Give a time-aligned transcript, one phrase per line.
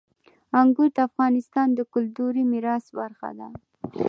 [0.59, 3.47] انګور د افغانستان د کلتوري میراث برخه ده.